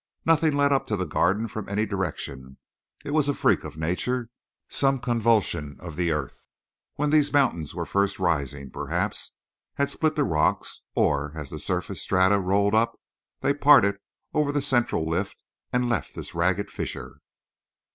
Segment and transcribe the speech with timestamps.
[0.25, 2.57] Nothing led up to the Garden from any direction;
[3.05, 4.31] it was a freak of nature.
[4.67, 6.49] Some convulsion of the earth,
[6.95, 9.33] when these mountains were first rising, perhaps,
[9.75, 12.99] had split the rocks, or as the surface strata rolled up,
[13.41, 13.97] they parted
[14.33, 17.19] over the central lift and left this ragged fissure.